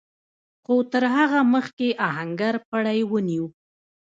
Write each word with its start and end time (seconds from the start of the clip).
خو 0.63 0.73
تر 0.91 1.03
هغه 1.15 1.39
مخکې 1.53 1.87
آهنګر 2.07 2.55
پړی 2.69 2.99
ونيو. 3.11 3.45